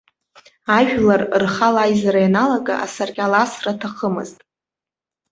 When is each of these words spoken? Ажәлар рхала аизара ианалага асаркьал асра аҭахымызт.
Ажәлар 0.77 1.21
рхала 1.43 1.81
аизара 1.83 2.19
ианалага 2.21 2.75
асаркьал 2.85 3.33
асра 3.43 3.71
аҭахымызт. 3.77 4.37